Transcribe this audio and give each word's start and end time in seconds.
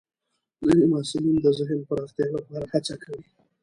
ځینې 0.65 0.85
محصلین 0.91 1.37
د 1.41 1.47
ذهن 1.59 1.79
پراختیا 1.87 2.27
لپاره 2.35 2.65
هڅه 2.73 2.95
کوي. 3.03 3.27